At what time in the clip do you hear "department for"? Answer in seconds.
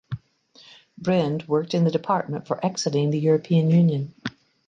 1.91-2.59